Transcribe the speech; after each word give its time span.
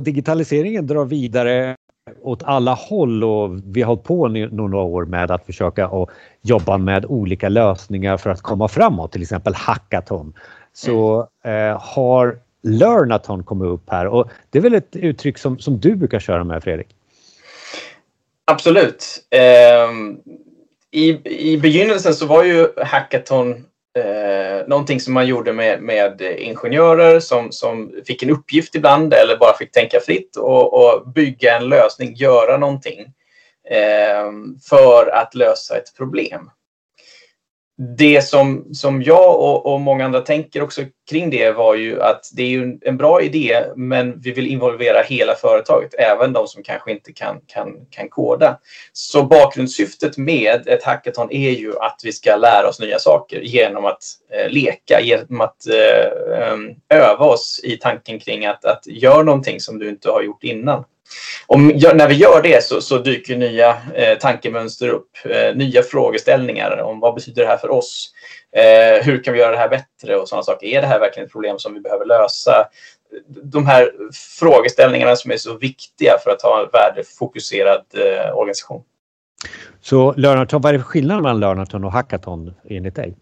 digitaliseringen 0.00 0.86
drar 0.86 1.04
vidare 1.04 1.76
åt 2.22 2.42
alla 2.42 2.74
håll 2.74 3.24
och 3.24 3.50
vi 3.64 3.82
har 3.82 3.86
hållit 3.86 4.04
på 4.04 4.28
några 4.28 4.78
år 4.78 5.04
med 5.04 5.30
att 5.30 5.46
försöka 5.46 5.88
och 5.88 6.10
jobba 6.42 6.78
med 6.78 7.04
olika 7.04 7.48
lösningar 7.48 8.16
för 8.16 8.30
att 8.30 8.42
komma 8.42 8.68
framåt, 8.68 9.12
till 9.12 9.22
exempel 9.22 9.54
hackathon. 9.54 10.34
Så 10.72 11.28
eh, 11.44 11.80
har 11.80 12.38
Learnathon 12.62 13.44
kommit 13.44 13.68
upp 13.68 13.90
här 13.90 14.06
och 14.06 14.30
det 14.50 14.58
är 14.58 14.62
väl 14.62 14.74
ett 14.74 14.96
uttryck 14.96 15.38
som, 15.38 15.58
som 15.58 15.80
du 15.80 15.96
brukar 15.96 16.20
köra 16.20 16.44
med 16.44 16.62
Fredrik? 16.62 16.88
Absolut. 18.44 19.26
Eh, 19.30 19.90
i, 20.90 21.20
I 21.52 21.58
begynnelsen 21.58 22.14
så 22.14 22.26
var 22.26 22.44
ju 22.44 22.68
hackathon 22.76 23.50
eh, 23.98 24.29
någonting 24.68 25.00
som 25.00 25.14
man 25.14 25.26
gjorde 25.26 25.52
med, 25.52 25.82
med 25.82 26.20
ingenjörer 26.38 27.20
som, 27.20 27.52
som 27.52 27.92
fick 28.06 28.22
en 28.22 28.30
uppgift 28.30 28.74
ibland 28.74 29.14
eller 29.14 29.36
bara 29.36 29.56
fick 29.56 29.72
tänka 29.72 30.00
fritt 30.00 30.36
och, 30.36 30.74
och 30.74 31.08
bygga 31.08 31.56
en 31.56 31.68
lösning, 31.68 32.14
göra 32.14 32.56
någonting 32.56 33.00
eh, 33.70 34.30
för 34.68 35.10
att 35.14 35.34
lösa 35.34 35.76
ett 35.76 35.96
problem 35.96 36.50
det 37.82 38.22
som, 38.22 38.74
som 38.74 39.02
jag 39.02 39.40
och, 39.40 39.66
och, 39.66 39.80
många 39.80 40.04
andra 40.04 40.20
tänker 40.20 40.62
också 40.62 40.82
kring 41.10 41.30
det 41.30 41.50
var 41.50 41.74
ju 41.74 42.02
att 42.02 42.30
det 42.32 42.42
är 42.42 42.48
ju 42.48 42.78
en 42.82 42.96
bra 42.96 43.22
idé 43.22 43.64
men 43.76 44.20
vi 44.20 44.32
vill 44.32 44.46
involvera 44.46 45.02
hela 45.02 45.34
företaget, 45.34 45.94
även 45.94 46.32
de 46.32 46.46
som 46.46 46.62
kanske 46.62 46.92
inte 46.92 47.12
kan, 47.12 47.40
kan, 47.46 47.86
kan 47.90 48.08
koda. 48.08 48.58
Så 48.92 49.22
bakgrundssyftet 49.22 50.16
med 50.16 50.66
ett 50.66 50.84
hackathon 50.84 51.32
är 51.32 51.50
ju 51.50 51.78
att 51.78 52.00
vi 52.04 52.12
ska 52.12 52.36
lära 52.36 52.68
oss 52.68 52.80
nya 52.80 52.98
saker 52.98 53.40
genom 53.40 53.84
att 53.84 54.02
eh, 54.32 54.50
leka, 54.50 55.00
genom 55.00 55.40
att 55.40 55.66
eh, 55.66 56.38
eh 56.38 56.56
öva 56.88 57.24
oss 57.24 57.60
i 57.64 57.76
tanken 57.76 58.20
kring 58.20 58.46
att, 58.46 58.64
att 58.64 58.86
göra 58.86 59.22
någonting 59.22 59.60
som 59.60 59.78
du 59.78 59.88
inte 59.88 60.10
har 60.10 60.22
gjort 60.22 60.44
innan. 60.44 60.84
Och 61.46 61.60
när 61.60 62.08
vi 62.08 62.14
gör 62.14 62.42
det 62.42 62.64
så, 62.64 62.80
så 62.80 62.98
dyker 62.98 63.36
nya 63.36 63.76
eh, 63.94 64.18
tankemönster 64.18 64.88
upp, 64.88 65.10
eh, 65.24 65.56
nya 65.56 65.82
frågeställningar 65.82 66.78
om 66.82 67.00
vad 67.00 67.14
betyder 67.14 67.42
det 67.42 67.48
här 67.48 67.56
för 67.56 67.70
oss? 67.70 68.10
Eh, 68.56 69.04
hur 69.04 69.24
kan 69.24 69.34
vi 69.34 69.40
göra 69.40 69.52
det 69.52 69.58
här 69.58 69.68
bättre 69.68 70.16
och 70.16 70.28
sådana 70.28 70.42
saker? 70.42 70.66
Är 70.66 70.80
det 70.80 70.86
här 70.86 71.00
verkligen 71.00 71.26
ett 71.26 71.32
problem 71.32 71.58
som 71.58 71.74
vi 71.74 71.80
behöver 71.80 72.06
lösa? 72.06 72.68
De 73.42 73.66
här 73.66 73.92
frågeställningarna 74.40 75.16
som 75.16 75.30
är 75.30 75.36
så 75.36 75.58
viktiga 75.58 76.12
för 76.24 76.30
att 76.30 76.42
ha 76.42 76.62
en 76.62 76.68
värdefokuserad 76.72 77.84
eh, 77.94 78.36
organisation. 78.36 78.82
Så 79.80 80.14
Learnathon, 80.16 80.60
vad 80.60 80.68
är 80.68 80.72
det 80.72 80.78
för 80.78 80.88
skillnad 80.88 81.22
mellan 81.22 81.40
Learnathon 81.40 81.84
och 81.84 81.92
Hackathon 81.92 82.54
enligt 82.68 82.94
dig? 82.94 83.16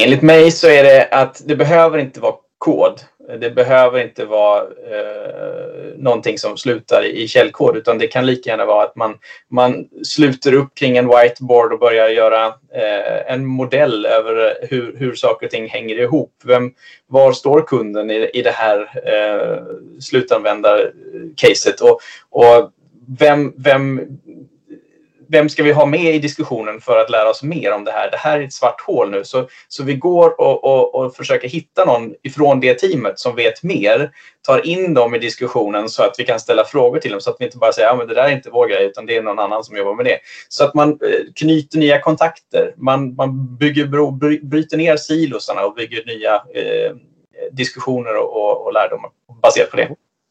Enligt 0.00 0.22
mig 0.22 0.50
så 0.50 0.68
är 0.68 0.84
det 0.84 1.08
att 1.10 1.42
det 1.44 1.56
behöver 1.56 1.98
inte 1.98 2.20
vara 2.20 2.34
kod. 2.58 3.00
Det 3.40 3.50
behöver 3.50 4.02
inte 4.02 4.24
vara 4.24 4.62
eh, 4.62 5.96
någonting 5.96 6.38
som 6.38 6.56
slutar 6.56 7.04
i 7.04 7.28
källkod 7.28 7.76
utan 7.76 7.98
det 7.98 8.06
kan 8.06 8.26
lika 8.26 8.50
gärna 8.50 8.66
vara 8.66 8.84
att 8.84 8.96
man, 8.96 9.18
man 9.50 9.88
sluter 10.04 10.54
upp 10.54 10.74
kring 10.74 10.96
en 10.96 11.08
whiteboard 11.08 11.72
och 11.72 11.78
börjar 11.78 12.08
göra 12.08 12.46
eh, 12.74 13.32
en 13.32 13.46
modell 13.46 14.06
över 14.06 14.54
hur, 14.70 14.96
hur 14.98 15.14
saker 15.14 15.46
och 15.46 15.50
ting 15.50 15.68
hänger 15.68 16.00
ihop. 16.00 16.32
Vem, 16.44 16.72
var 17.06 17.32
står 17.32 17.62
kunden 17.62 18.10
i, 18.10 18.30
i 18.34 18.42
det 18.42 18.54
här 18.54 18.80
eh, 19.04 19.62
slutanvändarcaset 20.00 21.80
och, 21.80 22.00
och 22.30 22.72
vem, 23.18 23.54
vem 23.56 24.18
vem 25.28 25.48
ska 25.48 25.62
vi 25.62 25.72
ha 25.72 25.86
med 25.86 26.14
i 26.14 26.18
diskussionen 26.18 26.80
för 26.80 26.98
att 26.98 27.10
lära 27.10 27.30
oss 27.30 27.42
mer 27.42 27.72
om 27.72 27.84
det 27.84 27.90
här? 27.90 28.10
Det 28.10 28.16
här 28.16 28.40
är 28.40 28.44
ett 28.44 28.52
svart 28.52 28.80
hål 28.80 29.10
nu. 29.10 29.24
Så, 29.24 29.48
så 29.68 29.82
vi 29.84 29.94
går 29.94 30.40
och, 30.40 30.64
och, 30.64 30.94
och 30.94 31.16
försöker 31.16 31.48
hitta 31.48 31.84
någon 31.84 32.14
ifrån 32.22 32.60
det 32.60 32.74
teamet 32.74 33.18
som 33.18 33.36
vet 33.36 33.62
mer, 33.62 34.10
tar 34.46 34.66
in 34.66 34.94
dem 34.94 35.14
i 35.14 35.18
diskussionen 35.18 35.88
så 35.88 36.02
att 36.02 36.14
vi 36.18 36.24
kan 36.24 36.40
ställa 36.40 36.64
frågor 36.64 36.98
till 36.98 37.10
dem 37.10 37.20
så 37.20 37.30
att 37.30 37.36
vi 37.38 37.44
inte 37.44 37.58
bara 37.58 37.72
säger 37.72 37.88
att 37.88 37.98
ja, 37.98 38.04
det 38.04 38.14
där 38.14 38.24
är 38.24 38.32
inte 38.32 38.50
vår 38.50 38.68
grej 38.68 38.84
utan 38.84 39.06
det 39.06 39.16
är 39.16 39.22
någon 39.22 39.38
annan 39.38 39.64
som 39.64 39.76
jobbar 39.76 39.94
med 39.94 40.04
det. 40.04 40.18
Så 40.48 40.64
att 40.64 40.74
man 40.74 40.90
eh, 40.90 41.32
knyter 41.34 41.78
nya 41.78 42.00
kontakter. 42.00 42.74
Man, 42.76 43.14
man 43.14 43.56
bygger 43.56 43.86
bro, 43.86 44.10
bryter 44.42 44.76
ner 44.76 44.96
silosarna 44.96 45.66
och 45.66 45.74
bygger 45.74 46.04
nya 46.06 46.34
eh, 46.34 46.96
diskussioner 47.52 48.16
och, 48.16 48.36
och, 48.36 48.66
och 48.66 48.72
lärdomar 48.72 49.10
baserat 49.42 49.70
på 49.70 49.76
det. 49.76 49.88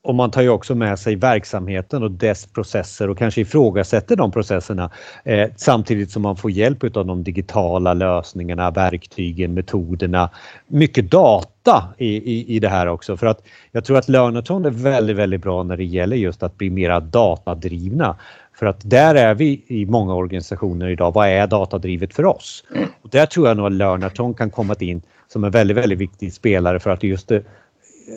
Och 0.07 0.15
man 0.15 0.31
tar 0.31 0.41
ju 0.41 0.49
också 0.49 0.75
med 0.75 0.99
sig 0.99 1.15
verksamheten 1.15 2.03
och 2.03 2.11
dess 2.11 2.45
processer 2.45 3.09
och 3.09 3.17
kanske 3.17 3.41
ifrågasätter 3.41 4.15
de 4.15 4.31
processerna 4.31 4.89
eh, 5.23 5.49
samtidigt 5.55 6.11
som 6.11 6.21
man 6.21 6.35
får 6.35 6.51
hjälp 6.51 6.83
av 6.83 7.05
de 7.05 7.23
digitala 7.23 7.93
lösningarna, 7.93 8.71
verktygen, 8.71 9.53
metoderna. 9.53 10.29
Mycket 10.67 11.11
data 11.11 11.83
i, 11.97 12.07
i, 12.07 12.55
i 12.55 12.59
det 12.59 12.69
här 12.69 12.87
också 12.87 13.17
för 13.17 13.27
att 13.27 13.43
jag 13.71 13.85
tror 13.85 13.97
att 13.97 14.09
Learnathon 14.09 14.65
är 14.65 14.69
väldigt, 14.69 15.15
väldigt 15.15 15.41
bra 15.41 15.63
när 15.63 15.77
det 15.77 15.85
gäller 15.85 16.17
just 16.17 16.43
att 16.43 16.57
bli 16.57 16.69
mera 16.69 16.99
datadrivna. 16.99 18.15
För 18.59 18.65
att 18.65 18.89
där 18.89 19.15
är 19.15 19.35
vi 19.35 19.63
i 19.67 19.85
många 19.85 20.13
organisationer 20.15 20.89
idag. 20.89 21.13
Vad 21.13 21.27
är 21.27 21.47
datadrivet 21.47 22.13
för 22.13 22.25
oss? 22.25 22.63
Och 23.01 23.09
där 23.09 23.25
tror 23.25 23.47
jag 23.47 23.57
nog 23.57 23.65
att 23.65 23.73
Learnathon 23.73 24.33
kan 24.33 24.49
komma 24.49 24.75
in 24.79 25.01
som 25.27 25.43
en 25.43 25.51
väldigt, 25.51 25.77
väldigt 25.77 25.99
viktig 25.99 26.33
spelare 26.33 26.79
för 26.79 26.89
att 26.89 27.03
just 27.03 27.31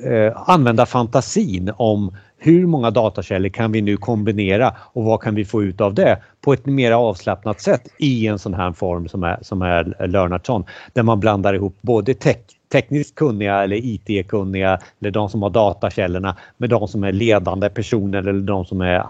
eh, 0.05 0.51
använda 0.51 0.87
fantasin 0.87 1.73
om 1.77 2.17
hur 2.39 2.67
många 2.67 2.91
datakällor 2.91 3.49
kan 3.49 3.73
vi 3.73 3.83
nu 3.83 3.97
kombinera 3.97 4.77
och 4.93 5.05
vad 5.05 5.21
kan 5.21 5.35
vi 5.35 5.45
få 5.45 5.63
ut 5.63 5.81
av 5.81 5.95
det 5.95 6.19
på 6.41 6.53
ett 6.53 6.67
mer 6.67 6.93
avslappnat 6.93 7.61
sätt 7.61 7.89
i 7.99 8.27
en 8.27 8.39
sån 8.39 8.55
här 8.55 8.73
form 8.73 9.09
som 9.09 9.23
är, 9.23 9.39
som 9.43 9.63
är 9.63 10.07
Learnathon 10.07 10.65
där 10.93 11.03
man 11.03 11.21
blandar 11.21 11.55
ihop 11.55 11.77
både 11.81 12.15
tech, 12.15 12.37
tekniskt 12.73 13.15
kunniga 13.15 13.63
eller 13.63 13.77
IT-kunniga 13.77 14.81
eller 15.01 15.11
de 15.11 15.29
som 15.29 15.43
har 15.43 15.51
datakällorna 15.51 16.37
med 16.57 16.71
de 16.71 16.89
som 16.89 17.05
är 17.05 17.13
ledande 17.13 17.71
personer 17.71 18.19
eller 18.19 18.41
de 18.41 18.65
som 18.65 18.81
är 18.81 19.07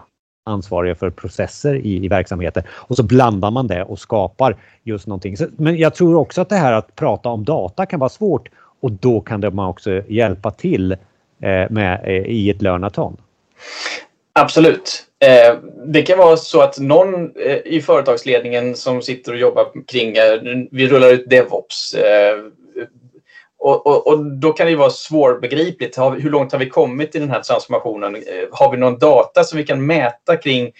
ansvariga 0.47 0.94
för 0.94 1.10
processer 1.10 1.74
i, 1.74 2.04
i 2.04 2.08
verksamheten 2.08 2.62
och 2.70 2.97
så 2.97 3.02
blandar 3.02 3.50
man 3.50 3.66
det 3.66 3.84
och 3.84 3.98
skapar 3.98 4.56
just 4.82 5.06
någonting. 5.06 5.36
Så, 5.36 5.47
men 5.56 5.76
jag 5.76 5.94
tror 5.94 6.14
också 6.14 6.41
att 6.41 6.48
det 6.48 6.56
här 6.56 6.72
att 6.72 6.94
prata 6.94 7.28
om 7.28 7.44
data 7.44 7.86
kan 7.86 8.00
vara 8.00 8.10
svårt 8.10 8.48
och 8.80 8.92
då 8.92 9.20
kan 9.20 9.54
man 9.54 9.68
också 9.68 10.02
hjälpa 10.08 10.50
till 10.50 10.92
eh, 10.92 11.70
med, 11.70 12.00
eh, 12.04 12.26
i 12.26 12.50
ett 12.50 12.62
lönaton. 12.62 13.16
Absolut. 14.32 15.06
Eh, 15.24 15.58
det 15.86 16.02
kan 16.02 16.18
vara 16.18 16.36
så 16.36 16.60
att 16.60 16.78
någon 16.78 17.36
eh, 17.36 17.58
i 17.64 17.80
företagsledningen 17.80 18.76
som 18.76 19.02
sitter 19.02 19.32
och 19.32 19.38
jobbar 19.38 19.66
kring, 19.86 20.12
vi 20.70 20.88
rullar 20.88 21.12
ut 21.12 21.30
DevOps. 21.30 21.94
Eh, 21.94 22.36
och, 23.58 23.86
och, 23.86 24.06
och, 24.06 24.24
då 24.26 24.52
kan 24.52 24.66
det 24.66 24.76
vara 24.76 24.91
svårbegripligt. 24.91 25.98
Hur 25.98 26.30
långt 26.30 26.52
har 26.52 26.58
vi 26.58 26.68
kommit 26.68 27.14
i 27.14 27.18
den 27.18 27.30
här 27.30 27.41
transformationen? 27.41 28.14
Eh, 28.14 28.22
har 28.52 28.70
vi 28.70 28.76
någon 28.78 28.98
data 28.98 29.44
som 29.44 29.58
vi 29.58 29.66
kan 29.66 29.86
mäta 29.86 30.36
kring 30.36 30.72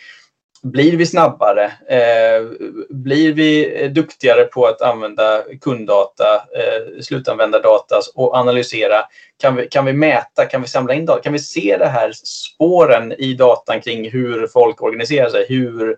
blir 0.63 0.97
vi 0.97 1.07
snabbare? 1.07 1.65
Eh, 1.89 2.45
blir 2.91 3.33
vi 3.33 3.89
duktigare 3.89 4.45
på 4.45 4.67
att 4.67 4.83
använda 4.83 5.43
kunddata, 5.61 6.35
eh, 6.35 7.01
slutanvändardata 7.03 8.01
och 8.15 8.35
analysera? 8.35 9.05
Kan 9.41 9.57
vi, 9.57 9.69
kan 9.69 9.85
vi 9.85 9.93
mäta? 9.93 10.47
Kan 10.47 10.63
vi 10.63 10.69
samla 10.69 10.95
in 10.95 11.07
data? 11.07 11.23
Kan 11.23 11.33
vi 11.33 11.39
se 11.39 11.77
det 11.79 11.87
här 11.87 12.13
spåren 12.13 13.13
i 13.13 13.35
datan 13.35 13.81
kring 13.81 14.11
hur 14.11 14.47
folk 14.47 14.83
organiserar 14.83 15.29
sig? 15.29 15.47
Hur 15.49 15.97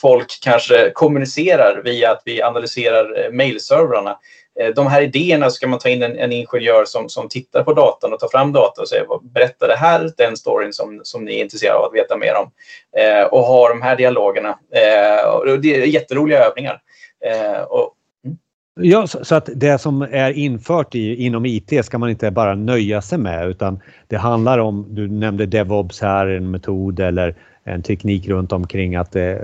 folk 0.00 0.38
kanske 0.42 0.90
kommunicerar 0.90 1.82
via 1.84 2.10
att 2.10 2.22
vi 2.24 2.42
analyserar 2.42 3.24
eh, 3.24 3.30
mejlservrarna. 3.30 4.18
Eh, 4.60 4.74
de 4.74 4.86
här 4.86 5.02
idéerna 5.02 5.50
ska 5.50 5.66
man 5.68 5.78
ta 5.78 5.88
in 5.88 6.02
en, 6.02 6.18
en, 6.18 6.32
ingenjör 6.32 6.84
som, 6.84 7.08
som 7.08 7.28
tittar 7.28 7.62
på 7.62 7.72
datan 7.72 8.12
och 8.12 8.20
tar 8.20 8.28
fram 8.28 8.52
data 8.52 8.82
och 8.82 8.88
säger 8.88 9.06
berätta 9.34 9.66
det 9.66 9.76
här, 9.76 10.10
den 10.16 10.36
storyn 10.36 10.72
som, 10.72 11.00
som 11.02 11.24
ni 11.24 11.38
är 11.38 11.42
intresserade 11.42 11.78
av 11.78 11.84
att 11.84 11.94
veta 11.94 12.16
mer 12.16 12.34
om. 12.34 12.50
Eh, 13.00 13.26
och 13.26 13.40
ha 13.40 13.68
de 13.68 13.82
här 13.82 13.96
dialogerna. 13.96 14.48
Eh, 14.48 15.30
och 15.30 15.60
det 15.60 15.82
är 15.82 15.86
jätteroliga 15.86 16.38
övningar. 16.38 16.80
Eh, 17.24 17.60
och, 17.62 17.94
mm. 18.24 18.36
Ja, 18.80 19.06
så, 19.06 19.24
så, 19.24 19.34
att 19.34 19.48
det 19.54 19.78
som 19.78 20.02
är 20.02 20.30
infört 20.30 20.94
i, 20.94 21.24
inom 21.24 21.46
IT 21.46 21.84
ska 21.84 21.98
man 21.98 22.10
inte 22.10 22.30
bara 22.30 22.54
nöja 22.54 23.02
sig 23.02 23.18
med 23.18 23.48
utan 23.48 23.80
det 24.06 24.16
handlar 24.16 24.58
om, 24.58 24.86
du 24.88 25.08
nämnde 25.08 25.46
DevOps 25.46 26.00
här, 26.00 26.26
en 26.26 26.50
metod 26.50 27.00
eller 27.00 27.34
en 27.68 27.82
teknik 27.82 28.28
runt 28.28 28.52
omkring 28.52 28.96
att 28.96 29.16
eh, 29.16 29.36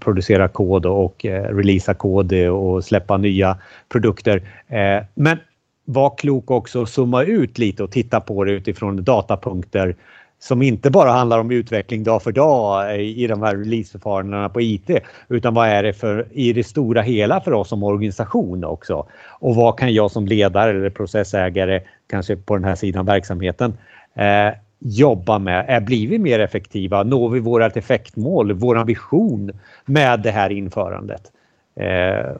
producera 0.00 0.48
kod 0.48 0.86
och 0.86 1.26
eh, 1.26 1.56
releasa 1.56 1.94
kod 1.94 2.32
eh, 2.32 2.48
och 2.48 2.84
släppa 2.84 3.16
nya 3.16 3.58
produkter. 3.88 4.42
Eh, 4.68 5.04
men 5.14 5.38
var 5.84 6.16
klok 6.16 6.50
också 6.50 6.80
och 6.80 6.88
zooma 6.88 7.22
ut 7.22 7.58
lite 7.58 7.82
och 7.82 7.90
titta 7.90 8.20
på 8.20 8.44
det 8.44 8.52
utifrån 8.52 9.04
datapunkter 9.04 9.96
som 10.42 10.62
inte 10.62 10.90
bara 10.90 11.10
handlar 11.10 11.38
om 11.38 11.50
utveckling 11.50 12.04
dag 12.04 12.22
för 12.22 12.32
dag 12.32 12.94
eh, 12.94 13.00
i 13.00 13.26
de 13.26 13.42
här 13.42 13.56
releaseförfarandena 13.56 14.48
på 14.48 14.60
IT 14.60 14.90
utan 15.28 15.54
vad 15.54 15.68
är 15.68 15.82
det 15.82 15.92
för 15.92 16.26
i 16.32 16.52
det 16.52 16.64
stora 16.64 17.02
hela 17.02 17.40
för 17.40 17.52
oss 17.52 17.68
som 17.68 17.82
organisation 17.82 18.64
också? 18.64 19.06
Och 19.40 19.54
vad 19.54 19.78
kan 19.78 19.94
jag 19.94 20.10
som 20.10 20.26
ledare 20.26 20.70
eller 20.70 20.90
processägare 20.90 21.80
kanske 22.10 22.36
på 22.36 22.56
den 22.56 22.64
här 22.64 22.74
sidan 22.74 23.06
verksamheten 23.06 23.78
eh, 24.14 24.54
jobba 24.84 25.38
med? 25.38 25.64
Är, 25.68 25.80
blir 25.80 26.08
vi 26.08 26.18
mer 26.18 26.38
effektiva? 26.38 27.02
Når 27.02 27.28
vi 27.28 27.40
vårt 27.40 27.76
effektmål, 27.76 28.52
vår 28.52 28.84
vision 28.84 29.50
med 29.84 30.20
det 30.20 30.30
här 30.30 30.50
införandet? 30.50 31.32
Eh, 31.76 32.36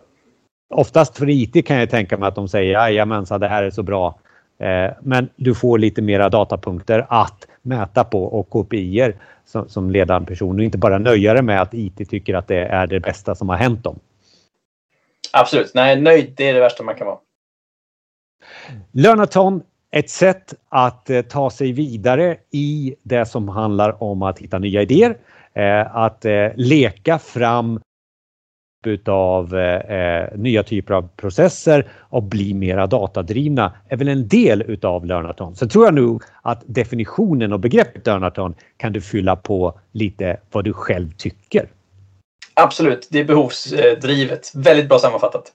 oftast 0.75 1.19
för 1.19 1.29
IT 1.29 1.67
kan 1.67 1.77
jag 1.77 1.91
tänka 1.91 2.17
mig 2.17 2.29
att 2.29 2.35
de 2.35 2.49
säger 2.49 2.73
jajamensan, 2.73 3.41
det 3.41 3.49
här 3.49 3.63
är 3.63 3.71
så 3.71 3.83
bra. 3.83 4.19
Eh, 4.59 4.93
men 5.01 5.29
du 5.37 5.55
får 5.55 5.79
lite 5.79 6.03
mera 6.03 6.29
datapunkter 6.29 7.07
att 7.09 7.47
mäta 7.63 8.05
på 8.05 8.25
och 8.25 8.51
KPIer 8.51 9.17
som, 9.45 9.69
som 9.69 9.91
ledande 9.91 10.29
person 10.29 10.59
och 10.59 10.65
inte 10.65 10.79
bara 10.79 10.99
nöja 10.99 11.35
dig 11.35 11.43
med 11.43 11.63
att 11.63 11.75
IT 11.75 12.11
tycker 12.11 12.35
att 12.35 12.49
det 12.49 12.65
är 12.65 12.87
det 12.87 13.01
bästa 13.01 13.35
som 13.35 13.49
har 13.49 13.57
hänt 13.57 13.85
dem. 13.85 13.99
Absolut. 15.33 15.75
Nej, 15.75 16.01
nöjd 16.01 16.33
det 16.37 16.49
är 16.49 16.55
det 16.55 16.61
värsta 16.61 16.83
man 16.83 16.95
kan 16.95 17.07
vara. 17.07 17.19
Lönaton, 18.93 19.63
ett 19.93 20.11
sätt 20.11 20.55
att 20.69 21.11
eh, 21.11 21.23
ta 21.23 21.51
sig 21.51 21.73
vidare 21.73 22.37
i 22.51 22.95
det 23.03 23.27
som 23.27 23.49
handlar 23.49 24.03
om 24.03 24.23
att 24.23 24.39
hitta 24.39 24.59
nya 24.59 24.83
idéer. 24.83 25.17
Eh, 25.55 25.97
att 25.97 26.25
eh, 26.25 26.49
leka 26.55 27.19
fram 27.19 27.81
utav 28.85 29.55
nya 30.35 30.63
typer 30.63 30.95
av 30.95 31.09
processer 31.17 31.89
och 31.99 32.23
bli 32.23 32.55
mera 32.55 32.87
datadrivna 32.87 33.73
är 33.89 33.97
väl 33.97 34.09
en 34.09 34.29
del 34.29 34.63
utav 34.63 35.07
Learnathon. 35.07 35.57
Sen 35.57 35.69
tror 35.69 35.85
jag 35.85 35.95
nog 35.95 36.23
att 36.43 36.63
definitionen 36.67 37.53
och 37.53 37.61
begreppet 37.61 38.07
Learnathon 38.07 38.55
kan 38.77 38.93
du 38.93 39.01
fylla 39.01 39.37
på 39.37 39.79
lite 39.93 40.41
vad 40.53 40.65
du 40.65 40.73
själv 40.73 41.11
tycker. 41.17 41.69
Absolut, 42.55 43.09
det 43.11 43.21
är 43.21 43.25
behovsdrivet. 43.25 44.53
Väldigt 44.55 44.89
bra 44.89 44.99
sammanfattat. 44.99 45.53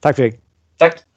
Tack 0.00 0.16
Fredrik. 0.16 0.40
Tack. 0.76 1.13